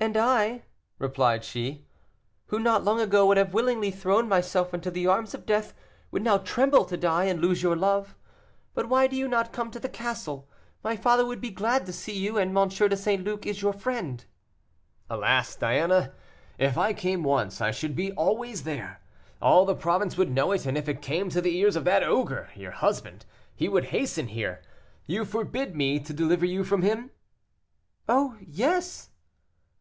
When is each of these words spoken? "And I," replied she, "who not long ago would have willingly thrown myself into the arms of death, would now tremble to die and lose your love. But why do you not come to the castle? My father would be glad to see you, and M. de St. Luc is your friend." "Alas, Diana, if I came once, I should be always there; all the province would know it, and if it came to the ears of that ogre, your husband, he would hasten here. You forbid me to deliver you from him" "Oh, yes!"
"And 0.00 0.16
I," 0.16 0.64
replied 0.98 1.44
she, 1.44 1.86
"who 2.46 2.58
not 2.58 2.82
long 2.82 3.00
ago 3.00 3.24
would 3.24 3.36
have 3.36 3.54
willingly 3.54 3.92
thrown 3.92 4.28
myself 4.28 4.74
into 4.74 4.90
the 4.90 5.06
arms 5.06 5.32
of 5.32 5.46
death, 5.46 5.74
would 6.10 6.22
now 6.24 6.38
tremble 6.38 6.84
to 6.86 6.96
die 6.96 7.26
and 7.26 7.40
lose 7.40 7.62
your 7.62 7.76
love. 7.76 8.16
But 8.74 8.88
why 8.88 9.06
do 9.06 9.14
you 9.14 9.28
not 9.28 9.52
come 9.52 9.70
to 9.70 9.78
the 9.78 9.88
castle? 9.88 10.48
My 10.82 10.96
father 10.96 11.24
would 11.24 11.40
be 11.40 11.50
glad 11.52 11.86
to 11.86 11.92
see 11.92 12.18
you, 12.18 12.36
and 12.36 12.56
M. 12.56 12.68
de 12.68 12.96
St. 12.96 13.22
Luc 13.22 13.46
is 13.46 13.62
your 13.62 13.72
friend." 13.72 14.24
"Alas, 15.08 15.54
Diana, 15.54 16.14
if 16.58 16.76
I 16.76 16.92
came 16.94 17.22
once, 17.22 17.60
I 17.60 17.70
should 17.70 17.94
be 17.94 18.10
always 18.12 18.64
there; 18.64 19.02
all 19.40 19.64
the 19.64 19.76
province 19.76 20.16
would 20.16 20.32
know 20.32 20.50
it, 20.50 20.66
and 20.66 20.76
if 20.76 20.88
it 20.88 21.00
came 21.00 21.28
to 21.30 21.40
the 21.40 21.56
ears 21.56 21.76
of 21.76 21.84
that 21.84 22.02
ogre, 22.02 22.50
your 22.56 22.72
husband, 22.72 23.24
he 23.54 23.68
would 23.68 23.84
hasten 23.84 24.26
here. 24.26 24.62
You 25.06 25.24
forbid 25.24 25.76
me 25.76 26.00
to 26.00 26.12
deliver 26.12 26.44
you 26.44 26.64
from 26.64 26.82
him" 26.82 27.12
"Oh, 28.08 28.36
yes!" 28.40 29.10